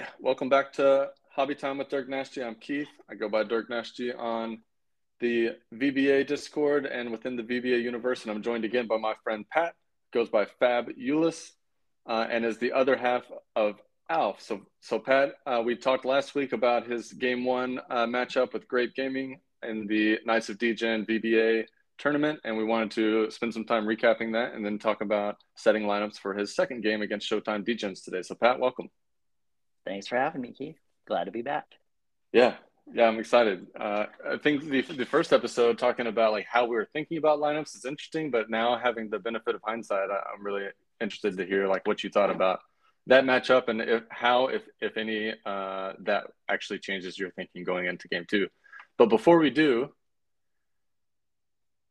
[0.00, 2.46] right, welcome back to Hobby Time with Dirk Nashty.
[2.46, 2.88] I'm Keith.
[3.10, 4.58] I go by Dirk Nashty on
[5.20, 9.46] the VBA Discord and within the VBA universe, and I'm joined again by my friend
[9.50, 9.74] Pat,
[10.12, 11.52] goes by Fab Ulyss,
[12.06, 13.22] uh, and is the other half
[13.54, 13.80] of
[14.10, 14.42] Alf.
[14.42, 18.68] So, so Pat, uh, we talked last week about his Game One uh, matchup with
[18.68, 21.64] Grape Gaming in the Knights of Degen VBA
[21.96, 25.84] tournament, and we wanted to spend some time recapping that, and then talk about setting
[25.84, 28.20] lineups for his second game against Showtime Degens today.
[28.20, 28.90] So, Pat, welcome.
[29.86, 30.76] Thanks for having me, Keith.
[31.06, 31.66] Glad to be back.
[32.32, 32.56] Yeah,
[32.92, 33.66] yeah, I'm excited.
[33.78, 37.38] Uh, I think the the first episode talking about like how we were thinking about
[37.38, 40.66] lineups is interesting, but now having the benefit of hindsight, I, I'm really
[41.00, 42.60] interested to hear like what you thought about
[43.06, 47.86] that matchup and if, how, if if any, uh, that actually changes your thinking going
[47.86, 48.48] into game two.
[48.98, 49.92] But before we do,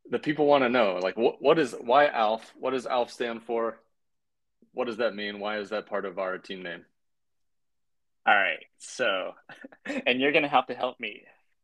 [0.10, 2.54] the people want to know like what what is why Alf?
[2.58, 3.80] What does Alf stand for?
[4.74, 5.40] What does that mean?
[5.40, 6.86] Why is that part of our team name?
[8.26, 8.66] All right.
[8.80, 9.34] So,
[10.06, 11.24] and you're going to have to help me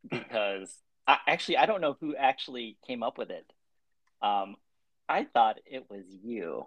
[0.10, 0.76] because
[1.08, 3.46] I, actually, I don't know who actually came up with it.
[4.22, 4.56] Um,
[5.10, 6.66] I thought it was you.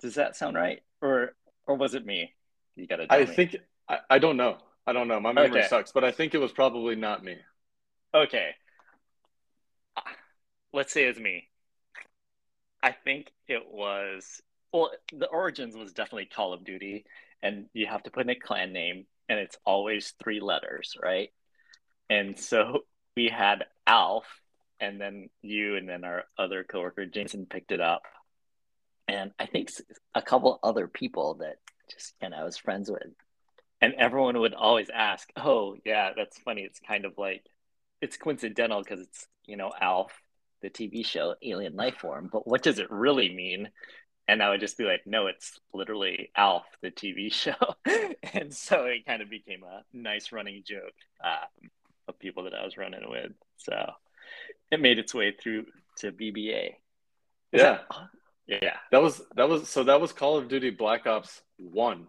[0.00, 0.82] Does that sound right?
[1.02, 1.34] Or,
[1.66, 2.32] or was it me?
[2.74, 3.26] You got to I me.
[3.26, 3.56] think,
[3.88, 4.58] I, I don't know.
[4.86, 5.20] I don't know.
[5.20, 5.68] My memory okay.
[5.68, 7.36] sucks, but I think it was probably not me.
[8.14, 8.50] Okay.
[10.72, 11.48] Let's say it's me.
[12.82, 14.40] I think it was,
[14.72, 17.04] well, the origins was definitely Call of Duty,
[17.42, 21.30] and you have to put in a clan name and it's always three letters, right?
[22.08, 22.80] And so
[23.16, 24.26] we had Alf,
[24.80, 28.02] and then you, and then our other coworker Jason picked it up,
[29.08, 29.70] and I think
[30.14, 31.56] a couple other people that
[31.90, 33.02] just kind of I was friends with,
[33.80, 36.62] and everyone would always ask, "Oh, yeah, that's funny.
[36.62, 37.44] It's kind of like
[38.02, 40.12] it's coincidental because it's you know Alf,
[40.60, 43.70] the TV show, alien life form, but what does it really mean?"
[44.28, 47.54] And I would just be like, no, it's literally Alf, the TV show.
[48.32, 51.70] and so it kind of became a nice running joke um,
[52.08, 53.32] of people that I was running with.
[53.58, 53.92] So
[54.70, 55.66] it made its way through
[55.98, 56.74] to VBA.
[57.52, 57.78] Is yeah.
[58.48, 58.76] That, yeah.
[58.90, 62.08] That was, that was, so that was Call of Duty Black Ops 1.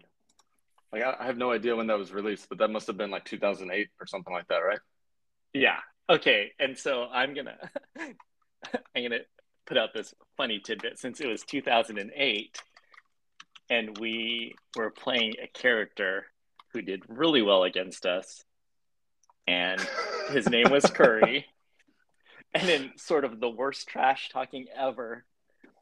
[0.92, 3.10] Like, I, I have no idea when that was released, but that must have been
[3.10, 4.80] like 2008 or something like that, right?
[5.52, 5.78] Yeah.
[6.10, 6.52] Okay.
[6.58, 7.58] And so I'm going to,
[7.98, 9.20] I'm going to
[9.68, 10.98] put out this funny tidbit.
[10.98, 12.62] Since it was 2008
[13.70, 16.24] and we were playing a character
[16.72, 18.42] who did really well against us
[19.46, 19.80] and
[20.30, 21.46] his name was curry
[22.54, 25.24] and then sort of the worst trash talking ever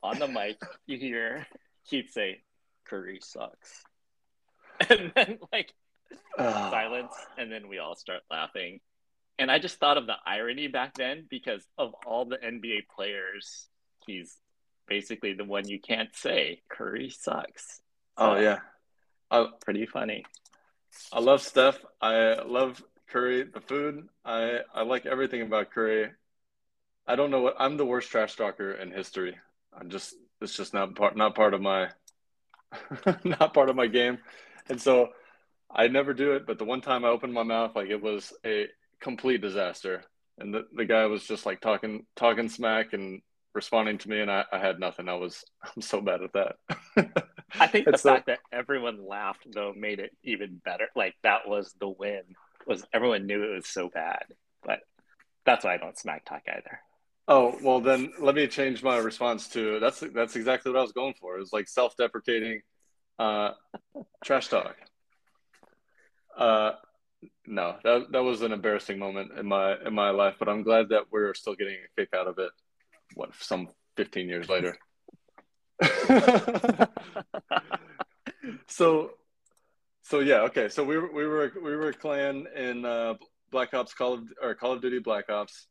[0.02, 1.46] on the mic you hear
[1.88, 2.42] keith say
[2.84, 3.84] curry sucks.
[4.90, 5.72] And then like
[6.38, 6.70] uh.
[6.70, 8.80] silence and then we all start laughing.
[9.38, 13.68] And i just thought of the irony back then because of all the nba players
[14.06, 14.36] he's
[14.86, 16.62] basically the one you can't say.
[16.68, 17.80] Curry sucks.
[18.16, 18.58] Oh, so, oh yeah,
[19.30, 20.24] oh, pretty funny.
[21.12, 21.84] I love Steph.
[22.00, 23.44] I love Curry.
[23.44, 24.08] The food.
[24.24, 26.10] I I like everything about Curry.
[27.06, 29.36] I don't know what I'm the worst trash talker in history.
[29.72, 31.90] I'm just it's just not part not part of my
[33.24, 34.18] not part of my game,
[34.68, 35.10] and so
[35.70, 36.46] I never do it.
[36.46, 38.68] But the one time I opened my mouth, like it was a
[39.00, 40.04] complete disaster,
[40.38, 43.22] and the the guy was just like talking talking smack and
[43.56, 45.08] responding to me, and I, I had nothing.
[45.08, 46.56] I was I'm so bad at that.
[47.58, 50.86] I think the so, fact that everyone laughed though made it even better.
[50.94, 52.22] Like that was the win.
[52.66, 54.24] Was everyone knew it was so bad,
[54.64, 54.80] but
[55.44, 56.80] that's why I don't smack talk either.
[57.26, 60.92] Oh well, then let me change my response to that's that's exactly what I was
[60.92, 61.36] going for.
[61.36, 62.60] It was like self-deprecating,
[63.18, 63.52] uh,
[64.24, 64.76] trash talk.
[66.36, 66.72] Uh,
[67.46, 70.90] no, that that was an embarrassing moment in my in my life, but I'm glad
[70.90, 72.50] that we're still getting a kick out of it
[73.14, 74.76] what some 15 years later.
[78.68, 79.10] so
[80.02, 80.68] so yeah okay.
[80.68, 83.14] So we were we were we were a clan in uh,
[83.50, 85.66] black ops call of or call of duty black ops.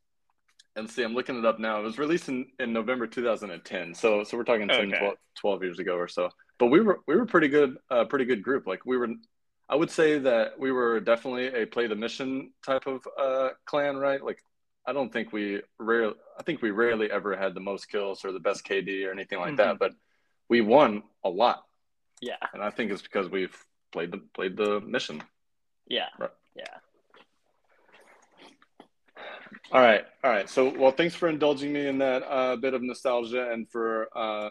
[0.74, 1.80] And see i'm looking it up now.
[1.80, 4.98] It was released in, in november 2010 so so we're talking 10 okay.
[4.98, 6.28] 12, 12, years ago or so.
[6.58, 8.66] But we were we were pretty good uh pretty good group.
[8.66, 9.08] Like we were
[9.70, 13.96] i would say that we were definitely a play the mission type of uh clan
[13.96, 14.22] right?
[14.22, 14.38] Like
[14.86, 18.32] I don't think we rarely, I think we rarely ever had the most kills or
[18.32, 19.56] the best KD or anything like mm-hmm.
[19.56, 19.92] that, but
[20.48, 21.64] we won a lot.
[22.20, 22.36] Yeah.
[22.52, 23.56] And I think it's because we've
[23.92, 25.22] played the played the mission.
[25.86, 26.06] Yeah.
[26.18, 26.30] Right.
[26.54, 26.64] Yeah.
[29.72, 30.04] All right.
[30.22, 30.48] All right.
[30.48, 34.50] So, well, thanks for indulging me in that uh, bit of nostalgia and for, uh,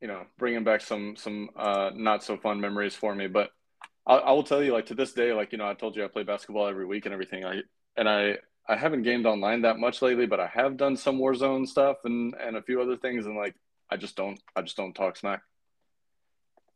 [0.00, 3.26] you know, bringing back some some uh, not so fun memories for me.
[3.26, 3.50] But
[4.06, 6.04] I, I will tell you, like to this day, like you know, I told you
[6.04, 7.44] I play basketball every week and everything.
[7.44, 7.62] I
[7.96, 8.38] and I
[8.68, 12.34] I haven't gamed online that much lately, but I have done some Warzone stuff and
[12.34, 13.54] and a few other things, and like
[13.90, 15.42] I just don't I just don't talk smack.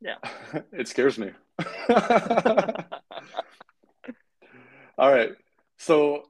[0.00, 0.16] Yeah.
[0.72, 1.30] it scares me.
[4.98, 5.32] All right.
[5.78, 6.28] So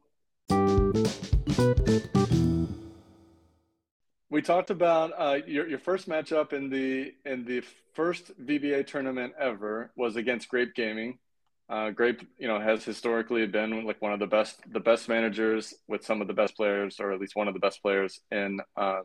[4.31, 7.63] we talked about uh, your your first matchup in the in the
[7.95, 11.19] first VBA tournament ever was against Grape Gaming.
[11.73, 15.73] Uh, Grape, you know, has historically been like one of the best the best managers
[15.89, 18.61] with some of the best players, or at least one of the best players in
[18.77, 19.05] um,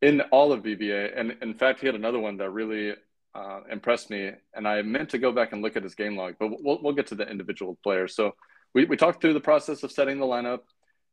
[0.00, 1.18] in all of VBA.
[1.18, 2.94] And in fact, he had another one that really
[3.34, 4.30] uh, impressed me.
[4.54, 6.94] And I meant to go back and look at his game log, but we'll we'll
[6.94, 8.14] get to the individual players.
[8.14, 8.36] So
[8.72, 10.60] we we talked through the process of setting the lineup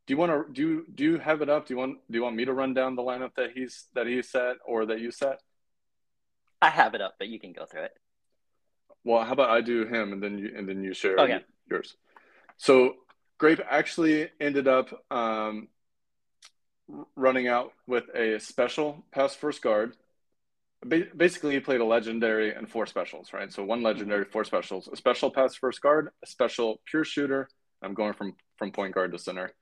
[0.06, 1.66] do you want to do you, do you have it up?
[1.66, 4.06] Do you want do you want me to run down the lineup that he's that
[4.06, 5.40] he set or that you set?
[6.60, 7.92] I have it up, but you can go through it.
[9.04, 11.44] Well, how about I do him and then you and then you share okay.
[11.70, 11.96] yours.
[12.56, 12.94] So
[13.38, 15.68] Grape actually ended up um,
[17.16, 19.94] running out with a special pass first guard.
[21.16, 23.50] Basically, he played a legendary and four specials, right?
[23.50, 27.48] So one legendary, four specials, a special pass first guard, a special pure shooter.
[27.82, 29.52] I'm going from from point guard to center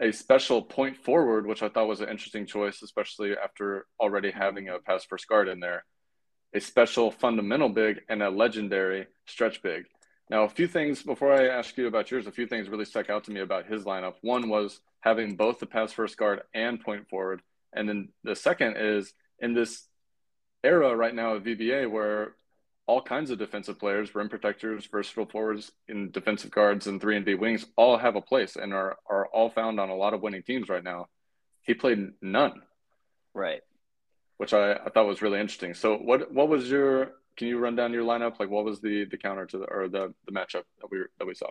[0.00, 4.68] a special point forward, which I thought was an interesting choice, especially after already having
[4.68, 5.84] a pass first guard in there,
[6.54, 9.86] a special fundamental big, and a legendary stretch big.
[10.30, 13.08] Now, a few things before I ask you about yours, a few things really stuck
[13.08, 14.14] out to me about his lineup.
[14.20, 17.40] One was having both the pass first guard and point forward.
[17.72, 19.86] And then the second is in this
[20.62, 22.34] era right now of VBA where
[22.86, 27.24] all kinds of defensive players, rim protectors, versatile forwards, in defensive guards, and three and
[27.24, 30.22] D wings all have a place and are are all found on a lot of
[30.22, 31.06] winning teams right now.
[31.62, 32.62] He played none,
[33.34, 33.60] right?
[34.38, 35.74] Which I, I thought was really interesting.
[35.74, 37.12] So what what was your?
[37.36, 38.40] Can you run down your lineup?
[38.40, 41.26] Like what was the the counter to the or the the matchup that we that
[41.26, 41.50] we saw?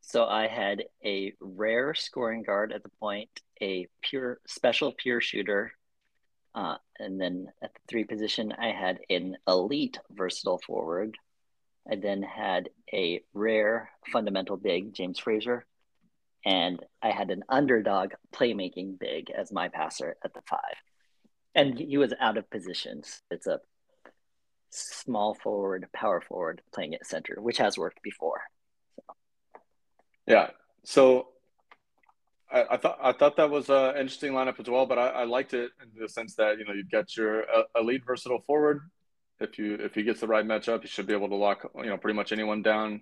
[0.00, 3.30] So I had a rare scoring guard at the point,
[3.62, 5.72] a pure special pure shooter
[6.56, 11.18] uh, and then at the three position, I had an elite versatile forward.
[11.90, 15.66] I then had a rare fundamental big, James Fraser,
[16.44, 20.76] And I had an underdog playmaking big as my passer at the five.
[21.56, 23.22] And he was out of positions.
[23.30, 23.60] It's a
[24.70, 28.42] small forward, power forward playing at center, which has worked before.
[28.94, 29.02] So.
[30.26, 30.50] Yeah.
[30.84, 31.28] So
[32.50, 35.24] I, I, thought I thought that was an interesting lineup as well, but I, I,
[35.24, 37.44] liked it in the sense that you know you get your
[37.74, 38.82] elite versatile forward.
[39.40, 41.86] If you if he gets the right matchup, he should be able to lock you
[41.86, 43.00] know pretty much anyone down.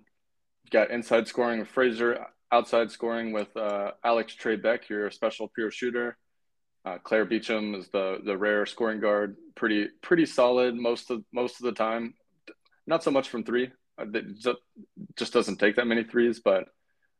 [0.63, 5.47] You got inside scoring with Fraser, outside scoring with uh, Alex Trey Beck, your special
[5.53, 6.17] pure shooter.
[6.85, 11.59] Uh, Claire Beecham is the the rare scoring guard, pretty pretty solid most of most
[11.59, 12.13] of the time.
[12.85, 14.05] Not so much from three, uh,
[15.15, 16.65] just doesn't take that many threes, but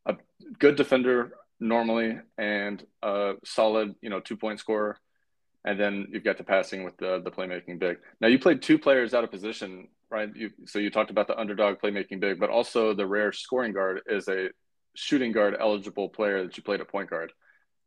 [0.06, 0.16] a
[0.60, 4.98] good defender normally and a solid, you know, two point scorer.
[5.64, 7.98] And then you've got the passing with the the playmaking big.
[8.22, 10.30] Now you played two players out of position, right?
[10.36, 14.02] You, so you talked about the underdog playmaking big, but also the rare scoring guard
[14.06, 14.50] is a
[14.96, 17.32] shooting guard eligible player that you played at point guard.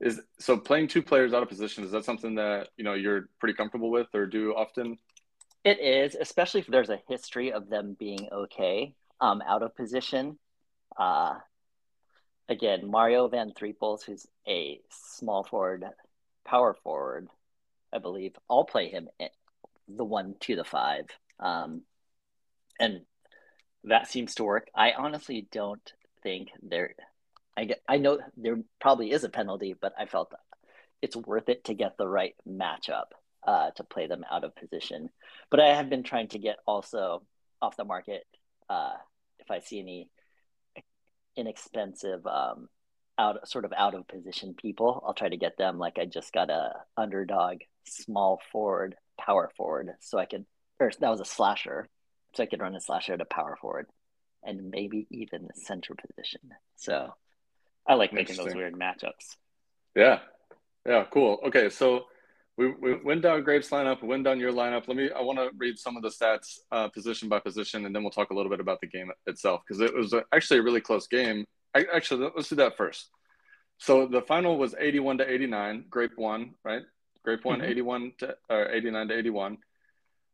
[0.00, 3.28] Is so playing two players out of position is that something that you know you're
[3.40, 4.98] pretty comfortable with or do often?
[5.64, 10.38] It is, especially if there's a history of them being okay um, out of position.
[10.96, 11.34] Uh,
[12.48, 15.84] again, Mario Van Threeples, who's a small forward,
[16.44, 17.28] power forward,
[17.92, 18.36] I believe.
[18.48, 19.08] I'll play him
[19.88, 21.06] the one to the five.
[21.40, 21.82] Um,
[22.78, 23.00] and
[23.84, 24.68] that seems to work.
[24.74, 26.94] I honestly don't think there.
[27.58, 27.82] I get.
[27.88, 30.32] I know there probably is a penalty, but I felt
[31.02, 33.06] it's worth it to get the right matchup
[33.46, 35.08] uh, to play them out of position.
[35.50, 37.24] But I have been trying to get also
[37.60, 38.22] off the market
[38.70, 38.92] uh,
[39.40, 40.08] if I see any
[41.36, 42.68] inexpensive um,
[43.18, 46.32] out sort of out of position people i'll try to get them like i just
[46.32, 50.44] got a underdog small forward power forward so i could
[50.78, 51.88] or that was a slasher
[52.34, 53.86] so i could run a slasher to power forward
[54.44, 56.40] and maybe even the center position
[56.76, 57.12] so
[57.88, 59.36] i like making those weird matchups
[59.96, 60.20] yeah
[60.86, 62.04] yeah cool okay so
[62.58, 64.88] we, we went down Grape's lineup, went down your lineup.
[64.88, 67.94] Let me, I want to read some of the stats uh, position by position, and
[67.94, 70.62] then we'll talk a little bit about the game itself because it was actually a
[70.64, 71.44] really close game.
[71.72, 73.10] I, actually, let's do that first.
[73.78, 75.84] So the final was 81 to 89.
[75.88, 76.82] Grape won, right?
[77.24, 77.70] Grape won mm-hmm.
[77.70, 79.58] 81 to or 89 to 81.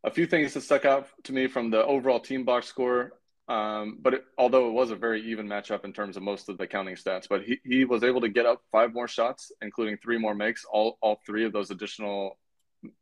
[0.04, 3.12] A few things that stuck out to me from the overall team box score.
[3.46, 6.56] Um, but it, although it was a very even matchup in terms of most of
[6.56, 9.98] the counting stats, but he, he was able to get up five more shots, including
[9.98, 10.64] three more makes.
[10.64, 12.38] All all three of those additional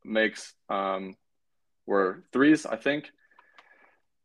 [0.05, 1.17] makes um,
[1.87, 3.11] were threes, I think.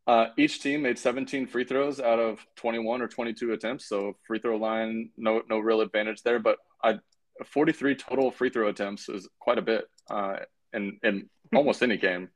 [0.08, 4.40] Uh, each team made 17 free throws out of 21 or 22 attempts, so free
[4.40, 6.40] throw line, no no real advantage there.
[6.40, 7.00] But I,
[7.46, 10.38] 43 total free throw attempts is quite a bit uh,
[10.74, 12.30] in in almost any game.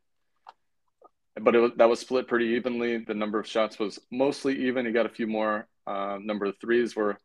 [1.40, 2.98] But it was, that was split pretty evenly.
[2.98, 4.86] The number of shots was mostly even.
[4.86, 5.68] He got a few more.
[5.88, 7.18] Uh, number of threes were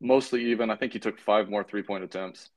[0.00, 0.70] mostly even.
[0.70, 2.50] I think he took five more three point attempts.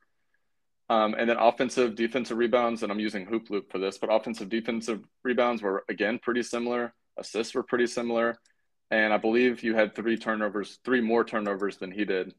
[0.89, 4.47] Um, and then offensive, defensive rebounds, and I'm using Hoop Loop for this, but offensive,
[4.47, 6.93] defensive rebounds were again pretty similar.
[7.17, 8.37] Assists were pretty similar.
[8.89, 12.33] And I believe you had three turnovers, three more turnovers than he did.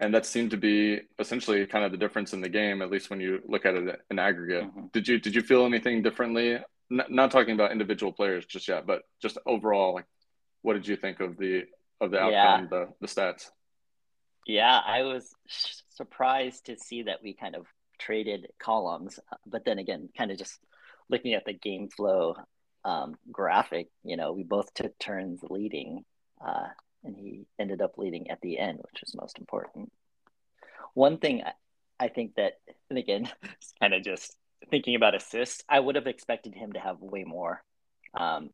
[0.00, 3.10] And that seemed to be essentially kind of the difference in the game, at least
[3.10, 4.64] when you look at it in aggregate.
[4.64, 4.86] Mm-hmm.
[4.92, 6.58] Did you did you feel anything differently?
[6.90, 10.06] N- not talking about individual players just yet, but just overall, like
[10.62, 11.64] what did you think of the
[12.00, 12.66] of the outcome, yeah.
[12.70, 13.50] the the stats?
[14.46, 15.34] Yeah, I was
[15.90, 17.66] surprised to see that we kind of
[17.98, 20.58] traded columns, but then again, kind of just
[21.10, 22.36] looking at the game flow
[22.84, 26.04] um, graphic, you know, we both took turns leading,
[26.44, 26.68] uh,
[27.04, 29.92] and he ended up leading at the end, which was most important.
[30.94, 31.42] One thing
[32.00, 32.54] I think that,
[32.88, 34.34] and again, it's kind of just
[34.70, 37.62] thinking about assists, I would have expected him to have way more,
[38.14, 38.50] um,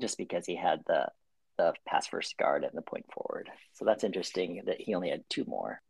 [0.00, 1.08] just because he had the
[1.56, 3.48] the pass first guard and the point forward.
[3.74, 5.80] So that's interesting that he only had two more.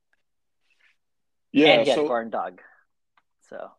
[1.53, 2.61] Yeah, and he had so, barn dog.
[3.49, 3.71] So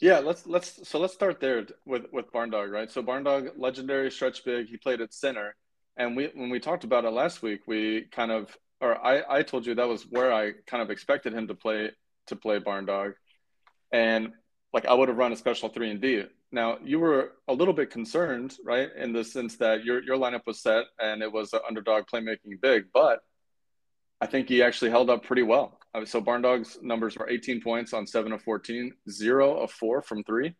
[0.00, 2.90] yeah, let's let's so let's start there with with barn dog, right?
[2.90, 4.68] So barn dog, legendary stretch big.
[4.68, 5.56] He played at center,
[5.96, 9.42] and we when we talked about it last week, we kind of or I I
[9.42, 11.90] told you that was where I kind of expected him to play
[12.26, 13.12] to play barn dog,
[13.92, 14.32] and
[14.72, 16.24] like I would have run a special three and D.
[16.52, 20.46] Now you were a little bit concerned, right, in the sense that your your lineup
[20.46, 23.20] was set and it was an underdog playmaking big, but
[24.20, 25.78] I think he actually held up pretty well.
[25.94, 30.02] Uh, so Barn Dog's numbers were 18 points on seven of 14, zero of four
[30.02, 30.54] from three.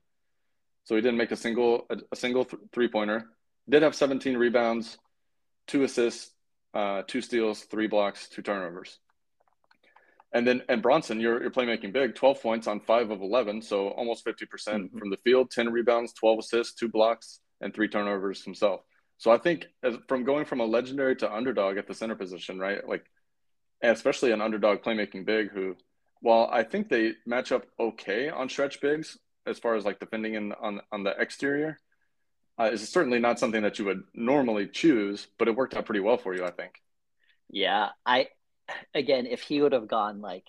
[0.84, 3.26] So he didn't make a single a, a single th- three pointer.
[3.68, 4.96] Did have 17 rebounds,
[5.66, 6.30] two assists,
[6.72, 8.98] uh, two steals, three blocks, two turnovers.
[10.32, 13.88] And then and Bronson, you're you're playmaking big, 12 points on five of 11, so
[13.88, 17.88] almost 50% mm hmm from the field, 10 rebounds, 12 assists, two blocks, and three
[17.88, 18.80] turnovers himself.
[19.16, 22.58] So I think as, from going from a legendary to underdog at the center position,
[22.58, 22.86] right?
[22.86, 23.04] Like
[23.82, 25.76] especially an underdog playmaking big who,
[26.20, 30.34] while I think they match up okay on stretch bigs as far as like defending
[30.34, 31.78] in on on the exterior,
[32.60, 36.00] uh, is certainly not something that you would normally choose, but it worked out pretty
[36.00, 36.72] well for you, I think.
[37.50, 38.28] Yeah, I
[38.94, 40.44] again, if he would have gone like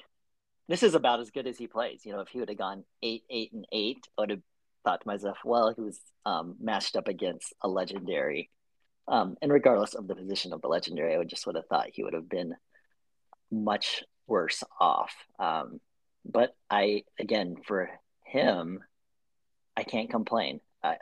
[0.68, 2.84] this is about as good as he plays, you know, if he would have gone
[3.02, 4.42] eight, eight, and eight, I would have
[4.84, 8.52] thought to myself, well, he was um, matched up against a legendary.
[9.08, 11.88] Um, and regardless of the position of the legendary, I would just would have thought
[11.92, 12.56] he would have been
[13.52, 15.12] much worse off.
[15.40, 15.82] Um,
[16.24, 17.90] but I, again, for
[18.24, 18.84] him,
[19.76, 20.62] I can't complain.
[20.84, 20.98] I,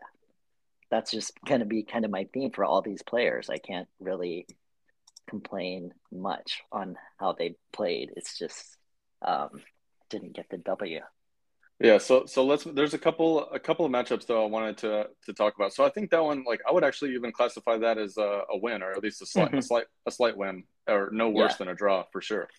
[0.89, 3.49] that's just going to be kind of my theme for all these players.
[3.49, 4.47] I can't really
[5.29, 8.11] complain much on how they played.
[8.15, 8.77] It's just
[9.21, 9.61] um,
[10.09, 11.01] didn't get the W.
[11.79, 12.63] Yeah, so so let's.
[12.63, 15.73] There's a couple a couple of matchups though I wanted to to talk about.
[15.73, 18.57] So I think that one, like, I would actually even classify that as a, a
[18.57, 19.59] win, or at least a slight mm-hmm.
[19.59, 21.57] a slight a slight win, or no worse yeah.
[21.59, 22.49] than a draw for sure.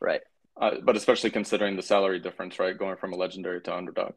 [0.00, 0.20] Right.
[0.60, 4.12] Uh, but especially considering the salary difference, right, going from a legendary to underdog.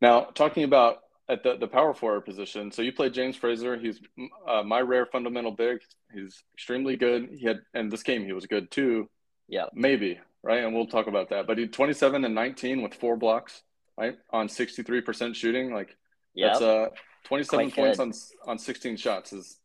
[0.00, 0.98] Now, talking about
[1.28, 3.76] at the, the power forward position, so you played James Fraser.
[3.76, 4.00] He's
[4.46, 5.80] uh, my rare fundamental big.
[6.12, 7.28] He's extremely good.
[7.38, 9.08] He had, and this game he was good too.
[9.46, 9.66] Yeah.
[9.74, 10.64] Maybe, right?
[10.64, 11.46] And we'll talk about that.
[11.46, 13.62] But he 27 and 19 with four blocks,
[13.96, 14.16] right?
[14.30, 15.72] On 63% shooting.
[15.72, 15.96] Like
[16.34, 16.52] yep.
[16.52, 16.88] that's uh
[17.24, 18.46] 27 Quite points good.
[18.46, 19.58] on on 16 shots is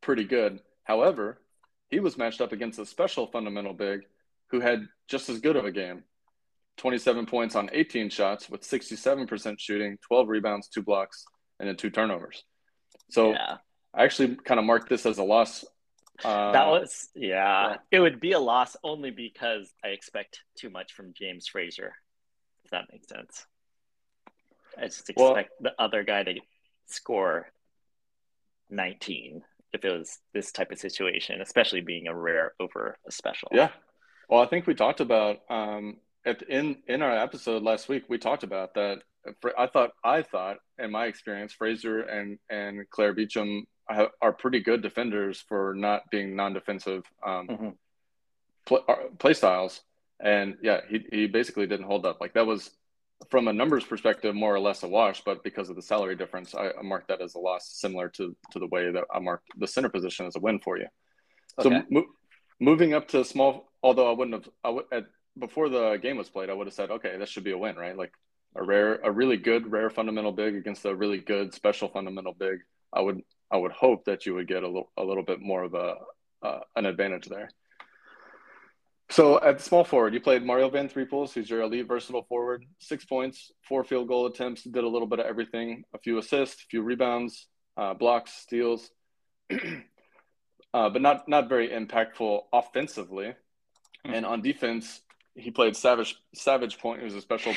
[0.00, 0.60] pretty good.
[0.84, 1.40] However,
[1.88, 4.02] he was matched up against a special fundamental big
[4.48, 6.04] who had just as good of a game
[6.76, 11.24] 27 points on 18 shots with 67% shooting, 12 rebounds, two blocks,
[11.58, 12.44] and then two turnovers.
[13.10, 13.56] So yeah.
[13.94, 15.64] I actually kind of marked this as a loss
[16.24, 17.70] uh, that was yeah.
[17.70, 17.76] yeah.
[17.90, 21.94] It would be a loss only because I expect too much from James Fraser.
[22.64, 23.46] If that makes sense.
[24.78, 26.34] I just expect well, the other guy to
[26.86, 27.48] score
[28.70, 29.42] 19
[29.72, 33.48] if it was this type of situation, especially being a rare over a special.
[33.52, 33.70] Yeah.
[34.28, 38.04] Well, I think we talked about um, at, in in our episode last week.
[38.08, 38.98] We talked about that.
[39.58, 43.66] I thought I thought in my experience, Fraser and and Claire Beecham
[44.20, 47.68] are pretty good defenders for not being non-defensive um, mm-hmm.
[48.64, 49.80] play, uh, play styles.
[50.18, 52.20] And yeah, he, he basically didn't hold up.
[52.20, 52.70] Like that was
[53.30, 56.54] from a numbers perspective, more or less a wash, but because of the salary difference,
[56.54, 59.48] I, I marked that as a loss, similar to, to the way that I marked
[59.56, 60.86] the center position as a win for you.
[61.60, 61.68] Okay.
[61.78, 62.06] So mo-
[62.60, 65.04] moving up to small, although I wouldn't have, I would, at,
[65.38, 67.76] before the game was played, I would have said, okay, this should be a win,
[67.76, 67.96] right?
[67.96, 68.12] Like
[68.54, 72.60] a rare, a really good, rare fundamental big against a really good special fundamental big.
[72.92, 75.64] I would I would hope that you would get a little a little bit more
[75.64, 75.96] of a
[76.42, 77.50] uh, an advantage there.
[79.08, 82.64] So at the small forward, you played Mario Van Threeples, who's your elite versatile forward.
[82.80, 86.62] Six points, four field goal attempts, did a little bit of everything, a few assists,
[86.62, 88.90] a few rebounds, uh, blocks, steals,
[89.52, 93.26] uh, but not not very impactful offensively.
[93.26, 94.14] Mm-hmm.
[94.14, 95.00] And on defense,
[95.36, 97.54] he played Savage Savage Point, who's a special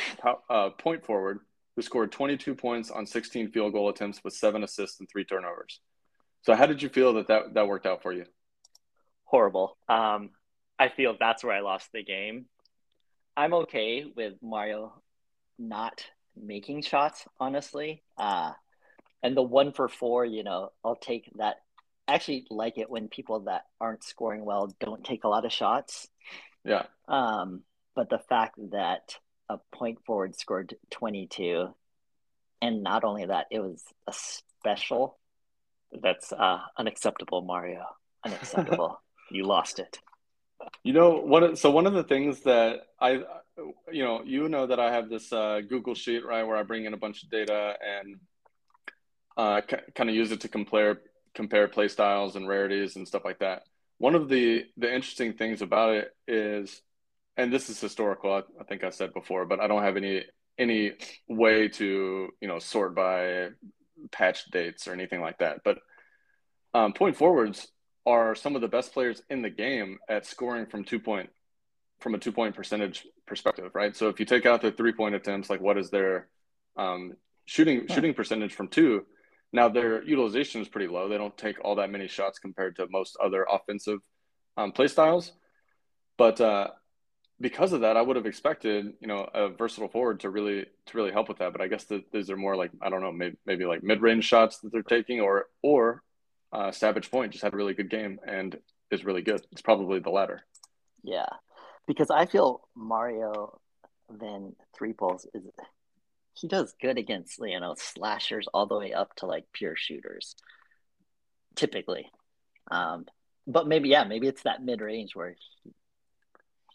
[0.49, 1.39] uh, point forward
[1.75, 5.79] who scored 22 points on 16 field goal attempts with seven assists and three turnovers.
[6.41, 8.25] So how did you feel that that, that worked out for you?
[9.23, 9.77] Horrible.
[9.87, 10.31] Um,
[10.77, 12.47] I feel that's where I lost the game.
[13.37, 15.01] I'm okay with Mario
[15.57, 16.05] not
[16.35, 18.03] making shots, honestly.
[18.17, 18.51] Uh,
[19.23, 21.57] and the one for four, you know, I'll take that.
[22.07, 25.53] I actually like it when people that aren't scoring well don't take a lot of
[25.53, 26.07] shots.
[26.65, 26.83] Yeah.
[27.07, 27.63] Um,
[27.99, 29.17] but the fact that
[29.49, 31.67] a point forward scored 22,
[32.61, 35.17] and not only that, it was a special.
[35.91, 37.83] That's uh, unacceptable, Mario.
[38.25, 39.01] Unacceptable.
[39.31, 39.99] you lost it.
[40.81, 43.21] You know, one so one of the things that I,
[43.91, 46.85] you know, you know that I have this uh, Google sheet right where I bring
[46.85, 48.15] in a bunch of data and
[49.35, 51.01] uh, c- kind of use it to compare
[51.33, 53.63] compare play styles and rarities and stuff like that.
[53.97, 56.81] One of the the interesting things about it is,
[57.39, 58.33] and this is historical.
[58.33, 60.25] I, I think I said before, but I don't have any
[60.57, 60.91] any
[61.29, 63.49] way to you know sort by
[64.11, 65.61] patch dates or anything like that.
[65.63, 65.79] But
[66.73, 67.67] um, point forwards
[68.05, 71.29] are some of the best players in the game at scoring from two point
[72.01, 73.95] from a two point percentage perspective, right?
[73.95, 76.27] So if you take out the three point attempts, like what is their
[76.75, 77.13] um,
[77.45, 77.95] shooting yeah.
[77.95, 79.05] shooting percentage from two?
[79.53, 81.07] Now their utilization is pretty low.
[81.07, 83.99] They don't take all that many shots compared to most other offensive
[84.57, 85.31] um, play styles,
[86.17, 86.67] but uh,
[87.41, 90.97] because of that, I would have expected you know a versatile forward to really to
[90.97, 91.51] really help with that.
[91.51, 94.01] But I guess the, these are more like I don't know maybe maybe like mid
[94.01, 96.03] range shots that they're taking, or or
[96.51, 98.57] uh, Savage Point just had a really good game and
[98.91, 99.41] is really good.
[99.51, 100.41] It's probably the latter.
[101.03, 101.29] Yeah,
[101.87, 103.59] because I feel Mario
[104.11, 105.43] Van Threeples is
[106.33, 110.35] he does good against you know slashers all the way up to like pure shooters,
[111.55, 112.09] typically.
[112.71, 113.05] Um,
[113.47, 115.71] but maybe yeah, maybe it's that mid range where he,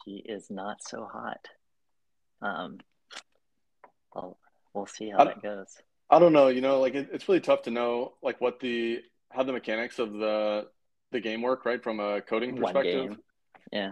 [0.05, 1.47] he is not so hot.
[2.41, 2.79] Um,
[4.13, 4.37] well,
[4.73, 5.67] we'll see how that goes.
[6.09, 6.47] I don't know.
[6.47, 9.99] You know, like it, it's really tough to know like what the how the mechanics
[9.99, 10.67] of the
[11.11, 11.83] the game work, right?
[11.83, 13.17] From a coding perspective.
[13.71, 13.91] Yeah.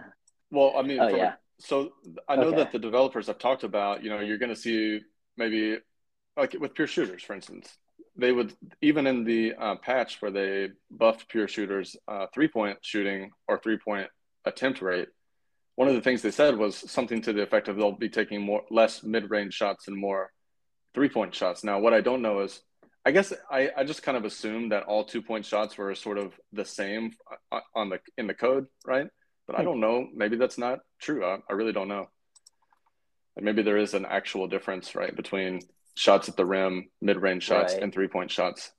[0.50, 1.34] Well, I mean, oh, yeah.
[1.58, 1.92] so
[2.28, 2.58] I know okay.
[2.58, 5.00] that the developers have talked about, you know, you're going to see
[5.36, 5.78] maybe
[6.36, 7.76] like with pure shooters, for instance,
[8.16, 12.78] they would even in the uh, patch where they buffed pure shooters uh, three point
[12.82, 14.08] shooting or three point
[14.44, 15.08] attempt rate.
[15.76, 18.40] One of the things they said was something to the effect of they'll be taking
[18.40, 20.30] more less mid range shots and more
[20.94, 21.64] three point shots.
[21.64, 22.60] Now, what I don't know is
[23.04, 26.16] I guess I, I just kind of assumed that all two point shots were sort
[26.16, 27.12] of the same
[27.52, 29.08] uh, on the in the code, right?
[29.46, 29.66] But I hmm.
[29.66, 30.06] don't know.
[30.14, 31.24] Maybe that's not true.
[31.24, 32.08] I, I really don't know.
[33.36, 35.60] And maybe there is an actual difference, right, between
[35.96, 37.82] shots at the rim, mid range shots, right.
[37.82, 38.70] and three point shots.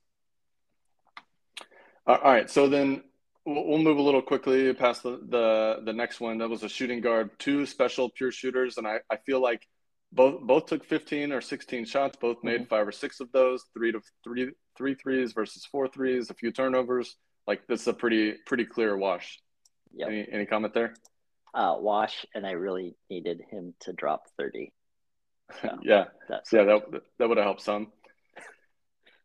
[2.06, 2.50] all right.
[2.50, 3.04] So then
[3.46, 6.38] we'll move a little quickly past the, the the next one.
[6.38, 9.66] That was a shooting guard, two special pure shooters, and I, I feel like
[10.12, 12.16] both both took 15 or 16 shots.
[12.20, 12.68] Both made mm-hmm.
[12.68, 16.52] five or six of those three to three three threes versus four threes a few
[16.52, 17.16] turnovers.
[17.46, 19.40] Like this is a pretty pretty clear wash.
[19.94, 20.08] Yep.
[20.08, 20.94] any, any comment there?
[21.54, 24.74] Uh wash and i really needed him to drop 30
[25.62, 26.04] so yeah.
[26.28, 26.82] that's yeah that,
[27.18, 27.92] that would have helped some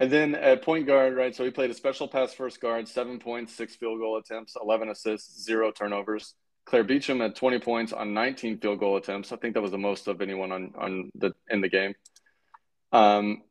[0.01, 3.19] and then at point guard right so he played a special pass first guard seven
[3.19, 6.35] points six field goal attempts 11 assists zero turnovers
[6.65, 9.31] Claire Beecham had 20 points on 19 field goal attempts.
[9.31, 11.95] I think that was the most of anyone on, on the in the game.
[12.91, 13.43] Um,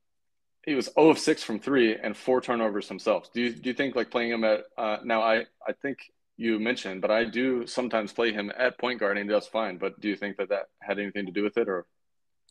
[0.65, 3.33] he was 0 of 6 from three and four turnovers himself.
[3.33, 5.23] Do you do you think like playing him at uh, now?
[5.23, 5.99] I I think
[6.37, 9.79] you mentioned, but I do sometimes play him at point guard and he does fine.
[9.79, 11.87] But do you think that that had anything to do with it or?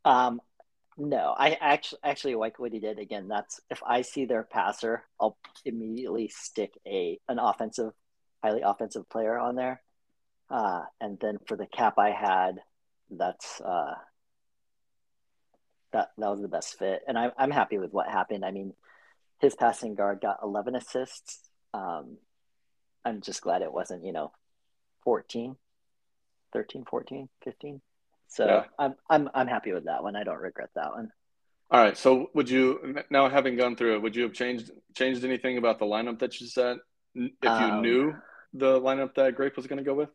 [0.06, 0.42] Um,
[1.00, 3.00] no, I actually actually like what he did.
[3.00, 7.94] Again, that's if I see their passer, I'll immediately stick a an offensive,
[8.44, 9.82] highly offensive player on there.
[10.50, 12.60] Uh, and then for the cap I had,
[13.10, 13.94] that's uh,
[15.94, 18.44] that that was the best fit, and I'm I'm happy with what happened.
[18.44, 18.74] I mean,
[19.40, 21.40] his passing guard got 11 assists.
[21.74, 22.18] Um,
[23.06, 24.34] I'm just glad it wasn't you know
[25.06, 25.56] 14,
[26.52, 27.82] 13, 14, 15.
[28.30, 28.64] So yeah.
[28.78, 30.16] I'm I'm I'm happy with that one.
[30.16, 31.12] I don't regret that one.
[31.72, 31.98] All right.
[31.98, 35.80] So would you now having gone through it, would you have changed changed anything about
[35.80, 36.78] the lineup that you set
[37.16, 38.14] if you um, knew
[38.54, 40.10] the lineup that Grape was going to go with?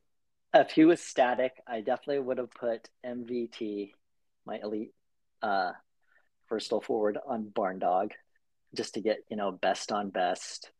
[0.54, 3.90] if he was static, I definitely would have put MVT,
[4.46, 4.92] my elite
[5.42, 5.72] uh,
[6.48, 8.12] versatile forward, on Barn Dog,
[8.74, 10.70] just to get you know best on best.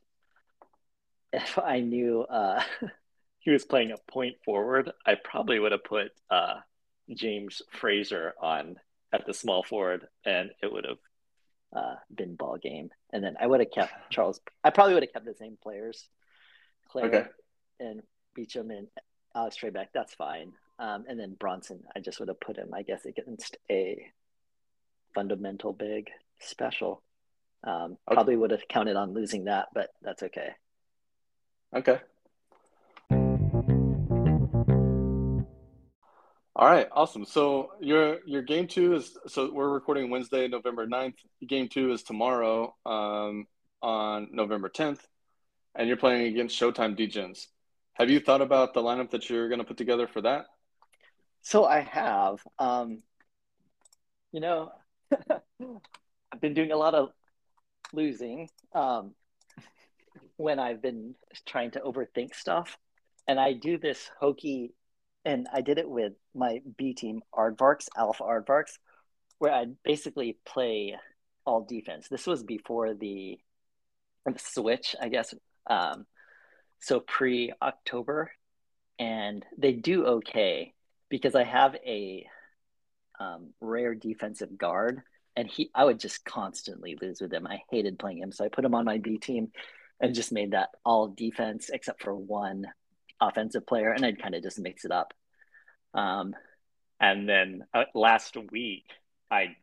[1.33, 2.63] If I knew uh,
[3.41, 6.61] he was playing a point forward, I probably would have put uh,
[7.13, 8.77] James Fraser on
[9.13, 10.99] at the small forward, and it would have
[11.75, 12.91] uh, been ball game.
[13.13, 14.41] And then I would have kept Charles.
[14.63, 16.09] I probably would have kept the same players,
[16.89, 17.25] Claire okay.
[17.81, 18.03] and
[18.35, 18.89] Beecham and
[19.35, 19.89] Alex Trebek.
[19.93, 20.53] That's fine.
[20.79, 24.07] Um, and then Bronson, I just would have put him, I guess, against a
[25.15, 27.03] fundamental big special.
[27.63, 28.15] Um, okay.
[28.15, 30.51] Probably would have counted on losing that, but that's okay.
[31.75, 32.01] Okay.
[36.57, 37.25] All right, awesome.
[37.25, 41.17] So your your game two is so we're recording Wednesday, November 9th.
[41.49, 43.47] Game two is tomorrow um,
[43.83, 45.01] on November 10th,
[45.75, 47.47] and you're playing against Showtime Degens.
[47.95, 50.47] Have you thought about the lineup that you're going to put together for that?
[51.43, 52.39] So I have.
[52.61, 53.03] Um,
[54.31, 54.71] you know,
[56.33, 57.09] I've been doing a lot of
[57.93, 59.15] losing um,
[60.37, 62.79] when I've been trying to overthink stuff.
[63.27, 64.73] And I do this hokey,
[65.25, 68.79] and I did it with my B team, Aardvarks, Alpha Aardvarks,
[69.39, 70.97] where I'd basically play
[71.45, 72.09] all defense.
[72.09, 73.39] This was before the,
[74.27, 75.35] the switch, I guess.
[75.69, 76.07] Um,
[76.81, 78.31] so pre October.
[78.99, 80.73] And they do okay
[81.09, 82.27] because I have a
[83.19, 85.03] um, rare defensive guard
[85.37, 87.47] and he I would just constantly lose with him.
[87.47, 89.51] I hated playing him, so I put him on my B team
[90.01, 92.67] and just made that all defense except for one
[93.29, 95.15] offensive player, and I'd kind of just mix it up.
[95.93, 96.35] Um,
[97.01, 98.87] and then uh, last week
[99.31, 99.57] I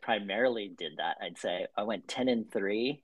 [0.00, 1.16] primarily did that.
[1.22, 3.02] I'd say I went ten and three,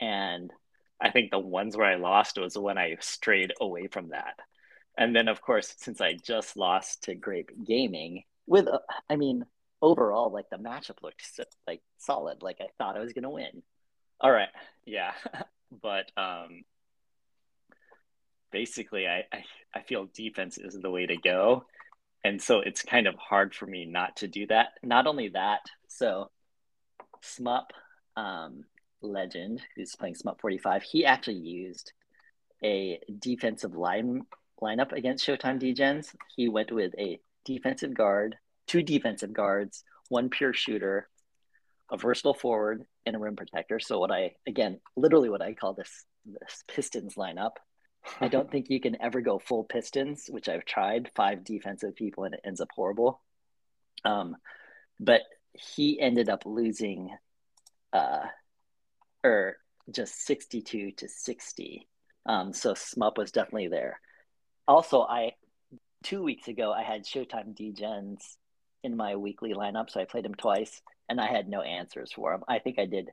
[0.00, 0.52] and
[1.00, 4.34] I think the ones where I lost was when I strayed away from that.
[4.96, 9.44] And then, of course, since I just lost to Grape Gaming, with uh, I mean,
[9.80, 11.22] overall, like the matchup looked
[11.66, 12.42] like solid.
[12.42, 13.62] Like I thought I was gonna win.
[14.20, 14.48] All right,
[14.84, 15.12] yeah,
[15.82, 16.64] but um,
[18.50, 21.64] basically, I, I I feel defense is the way to go,
[22.24, 24.68] and so it's kind of hard for me not to do that.
[24.82, 26.30] Not only that, so
[27.22, 27.72] Smup,
[28.16, 28.64] um,
[29.00, 31.92] legend who's playing Smup forty five, he actually used
[32.64, 34.22] a defensive line
[34.60, 36.14] lineup against Showtime Degens.
[36.34, 41.08] He went with a defensive guard, two defensive guards, one pure shooter,
[41.90, 43.78] a versatile forward, and a rim protector.
[43.78, 47.52] So what I again, literally what I call this this Pistons lineup.
[48.20, 52.24] I don't think you can ever go full Pistons, which I've tried five defensive people
[52.24, 53.20] and it ends up horrible.
[54.04, 54.36] Um,
[54.98, 57.10] but he ended up losing,
[57.92, 58.26] uh,
[59.24, 59.56] or
[59.90, 61.88] just sixty-two to sixty.
[62.26, 64.00] Um, so Smup was definitely there.
[64.66, 65.32] Also, I
[66.02, 68.36] two weeks ago I had Showtime Degens
[68.84, 72.32] in my weekly lineup, so I played him twice, and I had no answers for
[72.32, 72.44] him.
[72.46, 73.10] I think I did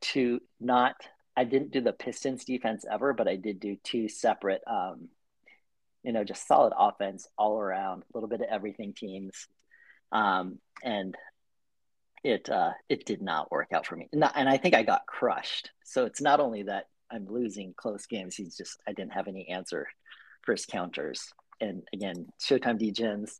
[0.00, 0.94] two, not
[1.36, 5.08] I didn't do the Pistons defense ever, but I did do two separate, um,
[6.02, 9.46] you know, just solid offense all around, a little bit of everything teams,
[10.12, 11.14] um, and
[12.24, 14.08] it uh, it did not work out for me.
[14.12, 15.70] And, and I think I got crushed.
[15.84, 19.48] So it's not only that I'm losing close games; he's just I didn't have any
[19.48, 19.86] answer
[20.42, 21.32] for his counters.
[21.60, 23.32] And again, Showtime Degens,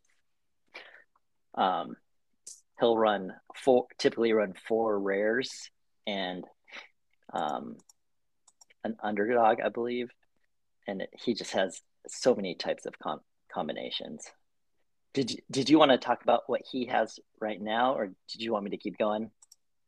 [1.55, 1.95] um,
[2.79, 5.69] he'll run four, typically run four rares
[6.05, 6.43] and
[7.33, 7.77] um,
[8.83, 10.09] an underdog, I believe,
[10.87, 13.21] and it, he just has so many types of com-
[13.53, 14.23] combinations.
[15.13, 18.41] Did you, did you want to talk about what he has right now, or did
[18.41, 19.31] you want me to keep going?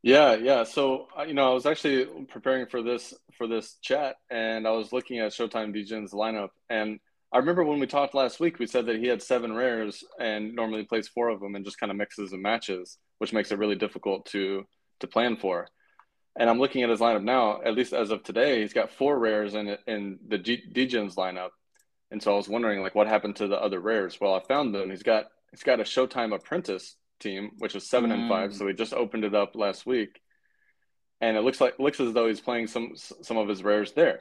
[0.02, 0.64] Yeah, yeah.
[0.64, 4.70] So uh, you know, I was actually preparing for this for this chat, and I
[4.70, 6.98] was looking at Showtime Degens lineup, and
[7.32, 10.54] I remember when we talked last week, we said that he had seven rares and
[10.54, 13.58] normally plays four of them and just kind of mixes and matches, which makes it
[13.58, 14.64] really difficult to
[15.00, 15.68] to plan for.
[16.36, 17.60] And I'm looking at his lineup now.
[17.62, 21.50] At least as of today, he's got four rares in in the G- Degens lineup.
[22.10, 24.18] And so I was wondering, like, what happened to the other rares?
[24.20, 24.90] Well, I found them.
[24.90, 28.14] He's got he's got a Showtime Apprentice team, which is seven mm.
[28.14, 28.54] and five.
[28.54, 30.20] So he just opened it up last week,
[31.20, 34.20] and it looks like looks as though he's playing some some of his rares there.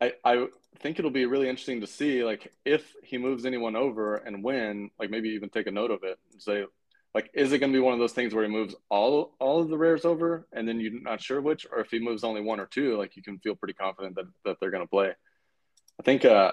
[0.00, 0.46] I, I
[0.78, 4.90] think it'll be really interesting to see like if he moves anyone over and when,
[4.98, 6.64] like maybe even take a note of it and say,
[7.16, 9.62] like, is it going to be one of those things where he moves all all
[9.62, 12.42] of the rares over and then you're not sure which, or if he moves only
[12.42, 15.14] one or two, like you can feel pretty confident that that they're going to play.
[15.98, 16.52] I think uh,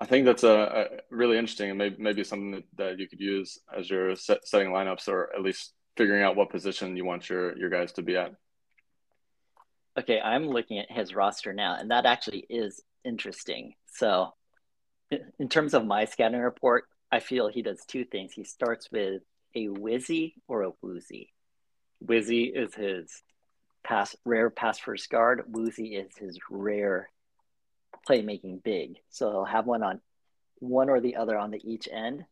[0.00, 3.20] I think that's a, a really interesting and maybe maybe something that, that you could
[3.20, 7.28] use as you're set, setting lineups or at least figuring out what position you want
[7.28, 8.32] your your guys to be at.
[9.98, 13.74] Okay, I'm looking at his roster now, and that actually is interesting.
[13.92, 14.30] So,
[15.38, 18.32] in terms of my scouting report, I feel he does two things.
[18.32, 19.22] He starts with
[19.54, 21.32] a Wizzy or a Woozy.
[22.04, 23.22] Wizzy is his
[23.84, 25.44] pass rare pass first guard.
[25.48, 27.08] Woozy is his rare
[28.08, 28.96] playmaking big.
[29.10, 30.00] So he'll have one on
[30.58, 32.24] one or the other on the each end,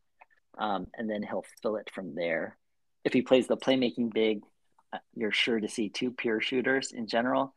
[0.57, 2.57] um, and then he'll fill it from there.
[3.03, 4.41] If he plays the playmaking big,
[4.91, 7.53] uh, you're sure to see two pure shooters in general.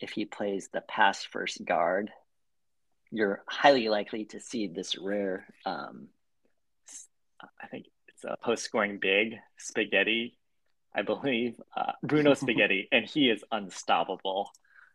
[0.00, 2.10] If he plays the pass first guard,
[3.10, 5.46] you're highly likely to see this rare.
[5.66, 6.08] Um,
[7.60, 10.36] I think it's a post scoring big spaghetti,
[10.94, 14.50] I believe uh, Bruno Spaghetti, and he is unstoppable.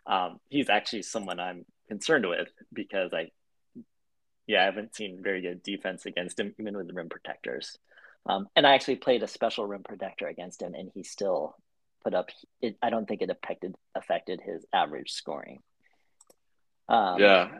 [0.06, 3.32] Um, he's actually someone I'm concerned with because I,
[4.48, 7.78] yeah, I haven't seen very good defense against him, even with the rim protectors.
[8.26, 11.56] Um, and I actually played a special rim protector against him, and he still
[12.04, 12.30] put up.
[12.62, 15.60] It, I don't think it affected affected his average scoring.
[16.90, 17.60] Um, yeah,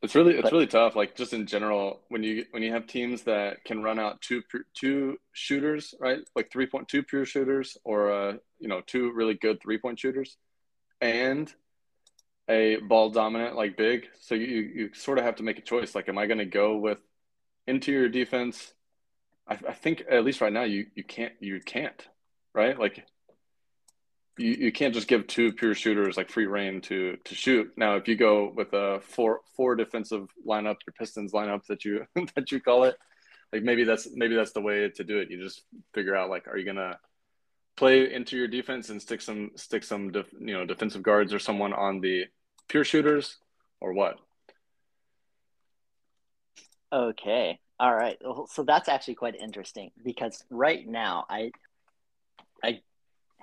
[0.00, 0.94] it's really it's but, really tough.
[0.94, 4.42] Like just in general, when you when you have teams that can run out two
[4.74, 6.20] two shooters, right?
[6.36, 9.98] Like three point two pure shooters, or uh, you know two really good three point
[9.98, 10.36] shooters,
[11.00, 11.52] and
[12.48, 14.06] a ball dominant like big.
[14.20, 15.94] So you you sort of have to make a choice.
[15.94, 16.98] Like, am I going to go with
[17.66, 18.72] interior defense?
[19.48, 22.06] I, I think at least right now you you can't you can't
[22.54, 23.04] right like
[24.38, 27.72] you, you can't just give two pure shooters like free reign to to shoot.
[27.76, 32.06] Now, if you go with a four four defensive lineup, your Pistons lineup that you
[32.34, 32.96] that you call it,
[33.52, 35.30] like maybe that's maybe that's the way to do it.
[35.30, 35.62] You just
[35.94, 36.98] figure out like, are you gonna
[37.76, 41.38] play into your defense and stick some stick some def, you know defensive guards or
[41.38, 42.24] someone on the
[42.68, 43.36] pure shooters
[43.80, 44.18] or what?
[46.92, 47.58] Okay.
[47.80, 48.18] All right.
[48.50, 51.50] So that's actually quite interesting because right now I I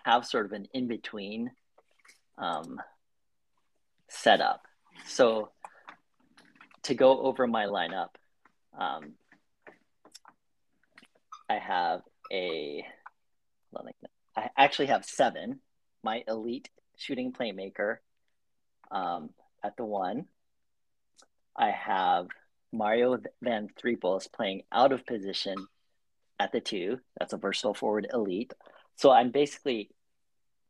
[0.05, 1.49] have sort of an in between
[2.37, 2.79] um,
[4.07, 4.61] setup.
[5.07, 5.49] So
[6.83, 8.09] to go over my lineup,
[8.77, 9.13] um,
[11.49, 12.85] I have a,
[14.37, 15.59] I actually have seven.
[16.03, 17.97] My elite shooting playmaker
[18.91, 19.31] um,
[19.63, 20.25] at the one.
[21.55, 22.27] I have
[22.71, 25.55] Mario Van Threeples playing out of position
[26.39, 26.99] at the two.
[27.17, 28.53] That's a versatile forward elite.
[28.97, 29.89] So I'm basically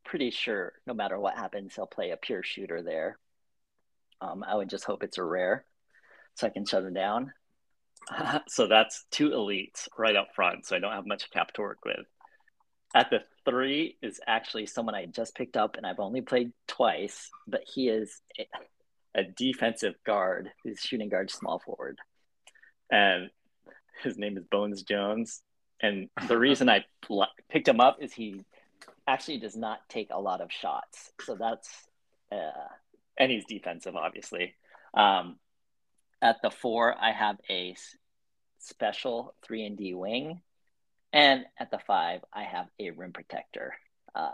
[0.05, 3.17] pretty sure no matter what happens, he'll play a pure shooter there.
[4.21, 5.65] Um, I would just hope it's a rare
[6.35, 7.33] so I can shut him down.
[8.47, 10.65] so that's two elites right up front.
[10.65, 12.05] So I don't have much cap to work with.
[12.95, 17.29] At the three is actually someone I just picked up and I've only played twice,
[17.47, 18.21] but he is
[19.15, 21.97] a, defensive guard who's shooting guard small forward.
[22.91, 23.29] And
[24.03, 25.41] his name is Bones Jones.
[25.81, 26.85] And the reason I
[27.49, 28.45] picked him up is he
[29.07, 31.11] actually does not take a lot of shots.
[31.21, 31.69] So that's,
[32.31, 32.67] uh,
[33.19, 34.55] and he's defensive, obviously.
[34.93, 35.37] Um,
[36.21, 37.75] at the four, I have a
[38.59, 40.41] special three and D wing,
[41.13, 43.73] and at the five, I have a rim protector,
[44.15, 44.31] uh,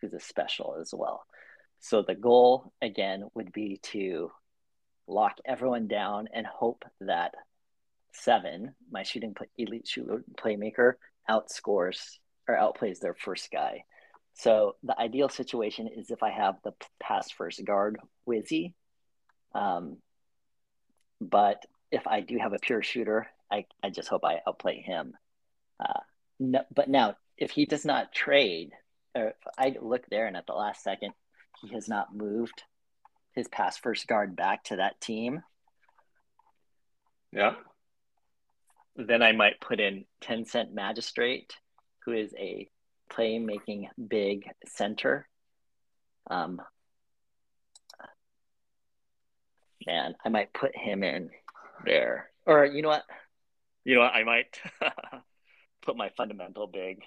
[0.00, 1.24] who's a special as well.
[1.80, 4.30] So the goal again would be to
[5.08, 7.34] lock everyone down and hope that
[8.12, 10.92] seven, my shooting play, elite shooter playmaker,
[11.28, 13.84] outscores or outplays their first guy.
[14.34, 18.72] So the ideal situation is if I have the pass first guard Wizzy.
[19.54, 19.98] Um,
[21.20, 25.14] but if I do have a pure shooter, I, I just hope I outplay him.
[25.78, 26.00] Uh,
[26.40, 28.72] no, but now, if he does not trade,
[29.14, 31.12] or if I look there and at the last second,
[31.60, 32.62] he has not moved
[33.32, 35.42] his pass first guard back to that team.
[37.32, 37.54] Yeah.
[38.96, 41.54] Then I might put in 10 cent magistrate,
[42.04, 42.68] who is a
[43.16, 45.28] playmaking big center.
[46.30, 46.60] Um,
[49.86, 51.30] man, I might put him in
[51.84, 52.30] there.
[52.46, 53.04] Or you know what?
[53.84, 54.14] You know what?
[54.14, 54.60] I might
[55.82, 57.02] put my fundamental big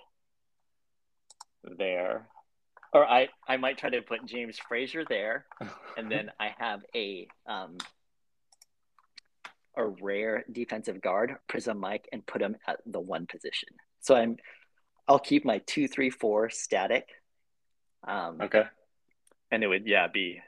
[1.78, 2.28] there.
[2.94, 5.46] Or I, I might try to put James Fraser there,
[5.98, 7.78] and then I have a um,
[9.76, 13.70] a rare defensive guard, Prism Mike, and put him at the one position.
[14.00, 14.38] So I'm
[15.08, 17.10] I'll keep my two, three, four static.
[18.08, 18.64] Um, okay.
[19.52, 20.42] And it would, yeah, be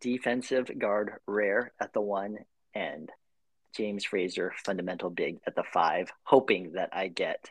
[0.00, 2.38] defensive guard rare at the one
[2.74, 3.10] and
[3.76, 7.50] James Fraser fundamental big at the five, hoping that I get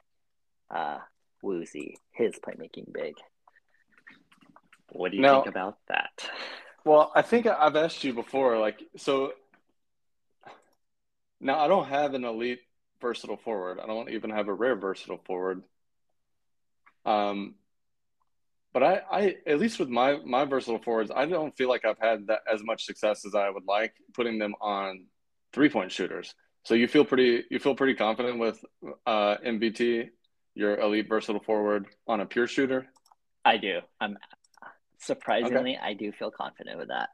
[0.69, 0.99] uh,
[1.41, 3.15] Woozy, his playmaking big.
[4.91, 6.29] What do you now, think about that?
[6.85, 9.33] Well, I think I've asked you before, like, so
[11.39, 12.59] now I don't have an elite
[13.01, 13.79] versatile forward.
[13.81, 15.63] I don't even have a rare versatile forward.
[17.05, 17.55] Um,
[18.73, 21.99] but I, I at least with my my versatile forwards, I don't feel like I've
[21.99, 25.05] had that as much success as I would like putting them on
[25.51, 26.33] three point shooters.
[26.63, 28.63] So you feel pretty you feel pretty confident with
[29.05, 30.09] uh, MVT,
[30.55, 32.87] your elite versatile forward on a pure shooter.
[33.43, 33.79] I do.
[33.99, 34.17] I'm
[34.99, 35.79] surprisingly, okay.
[35.81, 37.09] I do feel confident with that.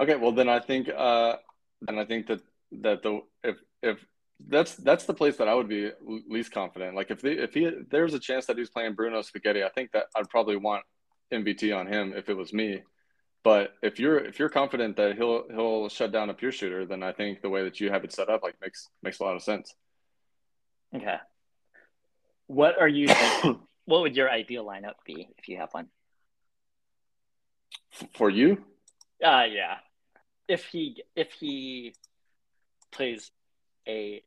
[0.00, 1.36] Okay, well then I think uh
[1.82, 2.40] then I think that
[2.82, 3.98] that the if if
[4.40, 5.90] that's that's the place that I would be
[6.28, 6.96] least confident.
[6.96, 9.92] Like if they, if he there's a chance that he's playing Bruno Spaghetti, I think
[9.92, 10.84] that I'd probably want
[11.32, 12.82] MVT on him if it was me.
[13.42, 17.02] But if you're if you're confident that he'll he'll shut down a pure shooter, then
[17.02, 19.36] I think the way that you have it set up like makes makes a lot
[19.36, 19.74] of sense.
[20.94, 21.16] Okay.
[22.46, 23.08] What are you
[23.84, 25.88] what would your ideal lineup be if you have one?
[28.16, 28.64] For you?
[29.22, 29.76] Uh yeah.
[30.48, 31.94] If he if he
[32.92, 33.30] plays
[33.88, 34.22] a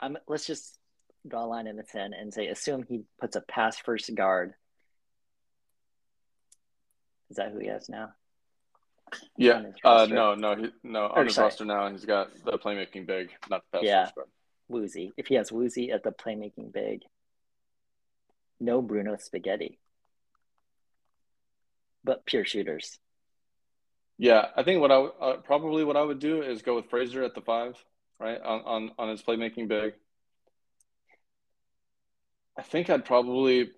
[0.00, 0.78] um, let's just
[1.26, 4.54] draw a line in the sand and say assume he puts a pass first guard.
[7.30, 8.10] Is that who he has now?
[9.36, 9.62] Yeah.
[9.84, 11.06] Uh, no, no, he, no.
[11.06, 11.46] On his sorry.
[11.46, 14.04] roster now, he's got the playmaking big, not the pass yeah.
[14.04, 14.28] first guard.
[14.68, 15.12] Woozy.
[15.16, 17.02] If he has Woozy at the playmaking big,
[18.60, 19.78] no Bruno Spaghetti,
[22.02, 22.98] but pure shooters.
[24.16, 27.24] Yeah, I think what I uh, probably what I would do is go with Fraser
[27.24, 27.76] at the five,
[28.24, 29.94] right on on on his playmaking big.
[32.58, 33.70] I think I'd probably.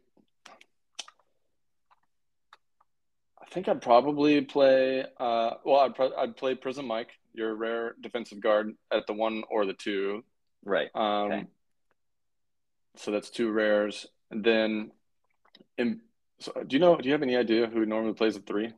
[3.40, 5.04] I think I'd probably play.
[5.18, 9.42] Uh, well, I'd pro- I'd play Prism Mike, your rare defensive guard, at the one
[9.50, 10.24] or the two.
[10.64, 10.88] Right.
[10.94, 11.44] Um, okay.
[12.96, 14.90] So that's two rares, and then,
[15.76, 16.00] in,
[16.38, 16.96] so do you know?
[16.96, 18.72] Do you have any idea who normally plays a three?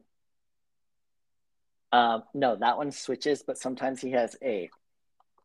[1.91, 4.71] Um, no, that one switches, but sometimes he has a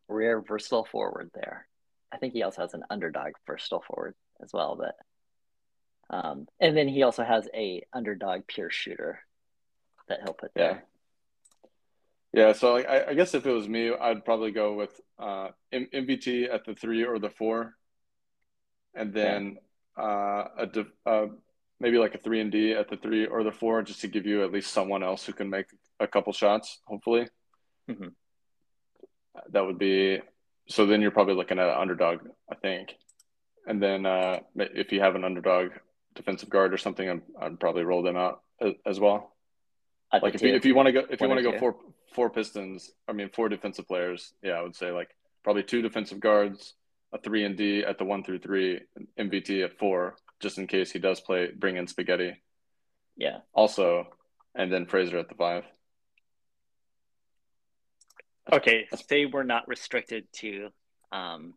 [0.08, 1.66] rare versatile forward there.
[2.12, 4.94] I think he also has an underdog versatile forward as well, but
[6.10, 9.20] um, and then he also has a underdog pure shooter
[10.08, 10.70] that he'll put there.
[10.70, 10.78] Yeah.
[12.34, 16.52] Yeah, so I, I guess if it was me, I'd probably go with uh, MVT
[16.52, 17.74] at the three or the four,
[18.92, 19.58] and then
[19.96, 21.26] uh, a uh,
[21.78, 24.26] maybe like a three and D at the three or the four, just to give
[24.26, 25.66] you at least someone else who can make
[26.00, 27.28] a couple shots, hopefully.
[27.88, 28.08] Mm-hmm.
[29.50, 30.20] That would be
[30.68, 30.86] so.
[30.86, 32.20] Then you're probably looking at an underdog,
[32.50, 32.94] I think,
[33.66, 35.70] and then uh, if you have an underdog
[36.14, 38.42] defensive guard or something, I'd, I'd probably roll them out
[38.86, 39.34] as well.
[40.12, 41.76] like if you, if you want to go if you want to go four
[42.12, 45.10] four Pistons, I mean four defensive players, yeah, I would say like
[45.42, 46.74] probably two defensive guards,
[47.12, 48.80] a three and D at the one through three,
[49.18, 52.36] MVT at four, just in case he does play Bruno Spaghetti.
[53.16, 53.38] Yeah.
[53.52, 54.08] Also,
[54.54, 55.64] and then Fraser at the five.
[58.52, 60.68] Okay, say we're not restricted to
[61.12, 61.54] um,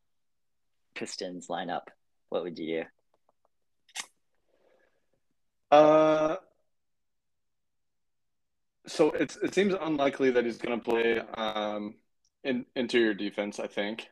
[0.96, 1.84] Pistons lineup.
[2.30, 2.84] What would you do?
[5.70, 6.38] Uh,
[8.86, 11.96] so it's it seems unlikely that he's going to play um,
[12.44, 13.60] in interior defense.
[13.60, 14.10] I think,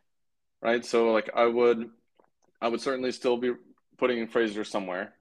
[0.62, 0.84] right?
[0.84, 1.90] So like I would,
[2.62, 3.54] I would certainly still be
[3.98, 5.14] putting Fraser somewhere,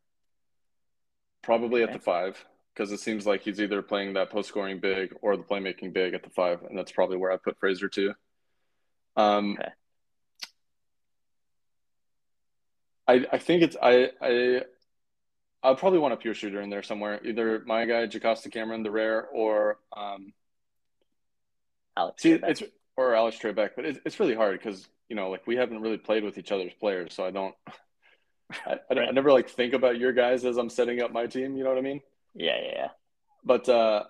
[1.43, 1.93] probably okay.
[1.93, 5.37] at the five because it seems like he's either playing that post scoring big or
[5.37, 8.14] the playmaking big at the five, and that's probably where I put Fraser too.
[9.16, 9.70] Um, okay.
[13.06, 14.62] I I think it's I I
[15.62, 18.90] I'll probably want a pure shooter in there somewhere, either my guy Jacosta Cameron, the
[18.90, 20.32] rare, or um,
[21.96, 22.22] Alex.
[22.22, 22.48] See, Trebek.
[22.48, 22.62] it's
[22.96, 25.98] or Alex Trebek, but it's it's really hard because you know like we haven't really
[25.98, 27.54] played with each other's players, so I don't.
[28.66, 29.08] I, I, right.
[29.08, 31.56] I never like think about your guys as I'm setting up my team.
[31.56, 32.02] You know what I mean?
[32.35, 32.88] Yeah, yeah, yeah.
[33.44, 34.05] But uh,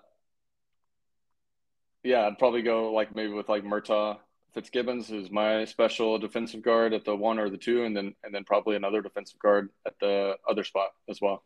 [2.03, 4.17] yeah, I'd probably go like maybe with like Murtaugh
[4.53, 8.33] Fitzgibbons, who's my special defensive guard at the one or the two, and then and
[8.33, 11.43] then probably another defensive guard at the other spot as well.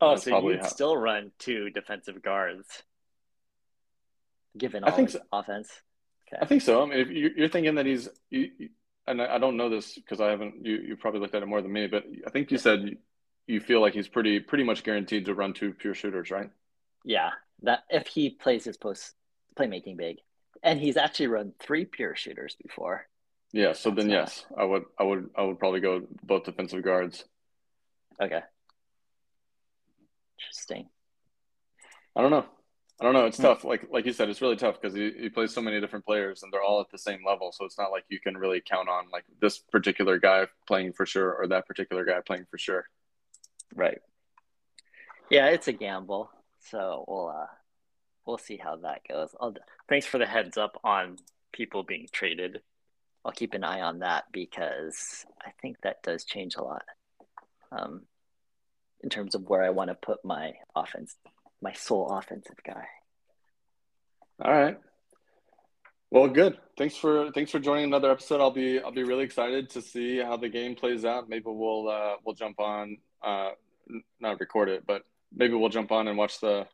[0.00, 0.66] Oh, That's so you'd how...
[0.66, 2.66] still run two defensive guards,
[4.56, 5.20] given all I think so.
[5.32, 5.68] offense.
[6.28, 6.38] Okay.
[6.40, 6.82] I think so.
[6.82, 8.50] I mean, if you're thinking that he's, you,
[9.06, 10.64] and I don't know this because I haven't.
[10.64, 12.96] You you probably looked at it more than me, but I think you said
[13.48, 16.50] you feel like he's pretty pretty much guaranteed to run two pure shooters, right?
[17.04, 17.30] Yeah,
[17.62, 19.14] that if he plays his post
[19.58, 20.18] playmaking big,
[20.62, 23.06] and he's actually run three pure shooters before.
[23.52, 27.24] Yeah, so then yes, I would I would I would probably go both defensive guards.
[28.20, 28.42] Okay.
[30.38, 30.88] Interesting.
[32.14, 32.44] I don't know.
[33.00, 33.26] I don't know.
[33.26, 33.44] It's hmm.
[33.44, 33.64] tough.
[33.64, 36.42] Like like you said, it's really tough because he, he plays so many different players
[36.42, 37.50] and they're all at the same level.
[37.52, 41.06] So it's not like you can really count on like this particular guy playing for
[41.06, 42.84] sure or that particular guy playing for sure.
[43.74, 44.00] Right.
[45.30, 46.30] Yeah, it's a gamble.
[46.70, 47.46] So we'll uh
[48.26, 49.34] we'll see how that goes.
[49.40, 49.54] I'll,
[49.88, 51.16] thanks for the heads up on
[51.52, 52.60] people being traded.
[53.24, 56.84] I'll keep an eye on that because I think that does change a lot.
[57.72, 58.02] Um
[59.02, 61.14] in terms of where I want to put my offense,
[61.62, 62.86] my sole offensive guy.
[64.44, 64.78] All right.
[66.10, 66.58] Well, good.
[66.78, 68.40] Thanks for thanks for joining another episode.
[68.40, 71.28] I'll be I'll be really excited to see how the game plays out.
[71.28, 73.50] Maybe we'll uh, we'll jump on uh,
[74.20, 75.02] not record it, but
[75.34, 76.66] maybe we'll jump on and watch the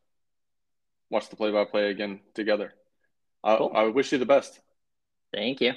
[1.11, 2.73] watch the play by play again together.
[3.43, 3.73] I, cool.
[3.75, 4.61] I wish you the best.
[5.33, 5.73] Thank you.